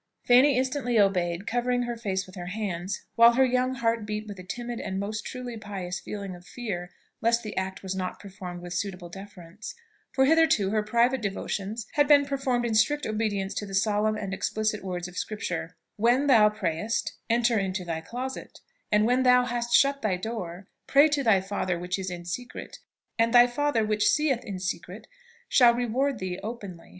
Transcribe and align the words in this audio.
Fanny 0.23 0.57
instantly 0.57 0.97
obeyed, 0.99 1.45
covering 1.45 1.83
her 1.83 1.95
face 1.95 2.25
with 2.25 2.33
her 2.33 2.47
hands, 2.47 3.03
while 3.13 3.33
her 3.33 3.45
young 3.45 3.75
heart 3.75 4.03
beat 4.03 4.25
with 4.25 4.39
a 4.39 4.43
timid 4.43 4.79
and 4.79 4.99
most 4.99 5.23
truly 5.27 5.57
pious 5.57 5.99
feeling 5.99 6.33
of 6.35 6.43
fear 6.43 6.89
lest 7.21 7.43
the 7.43 7.55
act 7.55 7.83
was 7.83 7.95
not 7.95 8.19
performed 8.19 8.63
with 8.63 8.73
suitable 8.73 9.09
deference; 9.09 9.75
for 10.11 10.25
hitherto 10.25 10.71
her 10.71 10.81
private 10.81 11.21
devotions 11.21 11.85
had 11.93 12.07
been 12.07 12.25
performed 12.25 12.65
in 12.65 12.73
strict 12.73 13.05
obedience 13.05 13.53
to 13.53 13.63
the 13.67 13.75
solemn 13.75 14.15
and 14.15 14.33
explicit 14.33 14.83
words 14.83 15.07
of 15.07 15.15
Scripture 15.19 15.75
"_When 15.99 16.27
thou 16.27 16.49
prayest, 16.49 17.13
enter 17.29 17.59
into 17.59 17.85
thy 17.85 18.01
closet, 18.01 18.59
and 18.91 19.05
when 19.05 19.21
thou 19.21 19.45
hast 19.45 19.71
shut 19.75 20.01
thy 20.01 20.17
door, 20.17 20.67
pray 20.87 21.09
to 21.09 21.21
thy 21.23 21.41
Father 21.41 21.77
which 21.77 21.99
is 21.99 22.09
in 22.09 22.25
secret; 22.25 22.79
and 23.19 23.35
thy 23.35 23.45
Father 23.45 23.85
which 23.85 24.09
seeth 24.09 24.43
in 24.43 24.57
secret 24.57 25.05
shall 25.47 25.75
reward 25.75 26.17
thee 26.17 26.39
openly. 26.41 26.89